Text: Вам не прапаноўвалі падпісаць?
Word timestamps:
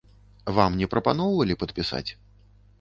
Вам 0.59 0.77
не 0.79 0.87
прапаноўвалі 0.95 1.59
падпісаць? 1.65 2.05